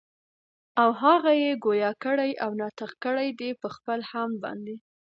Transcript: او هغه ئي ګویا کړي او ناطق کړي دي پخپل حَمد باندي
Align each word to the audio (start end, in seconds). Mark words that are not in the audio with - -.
او 0.81 0.89
هغه 1.03 1.31
ئي 1.41 1.51
ګویا 1.65 1.91
کړي 2.03 2.31
او 2.43 2.51
ناطق 2.61 2.91
کړي 3.03 3.27
دي 3.39 3.49
پخپل 3.63 3.99
حَمد 4.09 4.37
باندي 4.43 4.75